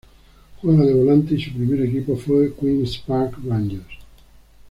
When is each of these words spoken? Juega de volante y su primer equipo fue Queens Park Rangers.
Juega 0.63 0.83
de 0.83 0.95
volante 0.95 1.35
y 1.35 1.41
su 1.43 1.51
primer 1.51 1.83
equipo 1.83 2.17
fue 2.17 2.51
Queens 2.55 2.97
Park 3.05 3.37
Rangers. 3.45 3.85